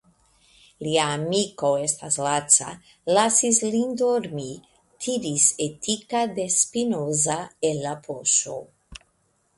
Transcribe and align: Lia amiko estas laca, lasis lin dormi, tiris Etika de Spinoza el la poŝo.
Lia 0.85 1.01
amiko 1.17 1.69
estas 1.81 2.17
laca, 2.27 2.71
lasis 3.17 3.61
lin 3.75 3.93
dormi, 4.03 4.47
tiris 5.05 5.45
Etika 5.69 6.25
de 6.41 6.49
Spinoza 6.57 7.41
el 7.71 7.83
la 7.87 7.97
poŝo. 8.09 8.61